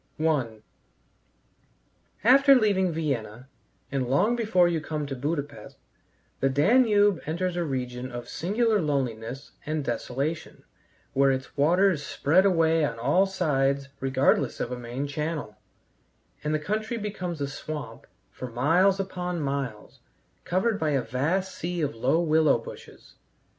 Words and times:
I 0.19 0.61
After 2.23 2.55
leaving 2.55 2.91
Vienna, 2.91 3.47
and 3.91 4.09
long 4.09 4.35
before 4.35 4.67
you 4.67 4.81
come 4.81 5.05
to 5.05 5.15
Buda 5.15 5.43
Pesth, 5.43 5.75
the 6.39 6.49
Danube 6.49 7.21
enters 7.27 7.55
a 7.55 7.63
region 7.63 8.11
of 8.11 8.27
singular 8.27 8.81
loneliness 8.81 9.51
and 9.63 9.83
desolation, 9.83 10.63
where 11.13 11.29
its 11.31 11.55
waters 11.55 12.01
spread 12.03 12.47
away 12.47 12.83
on 12.83 12.97
all 12.97 13.27
sides 13.27 13.89
regardless 13.99 14.59
of 14.59 14.71
a 14.71 14.79
main 14.79 15.05
channel, 15.05 15.55
and 16.43 16.51
the 16.51 16.57
country 16.57 16.97
becomes 16.97 17.39
a 17.39 17.47
swamp 17.47 18.07
for 18.31 18.49
miles 18.49 18.99
upon 18.99 19.39
miles, 19.39 19.99
covered 20.45 20.79
by 20.79 20.89
a 20.89 21.01
vast 21.03 21.53
sea 21.53 21.79
of 21.83 21.93
low 21.93 22.19
willow 22.19 22.57
bushes. 22.57 23.13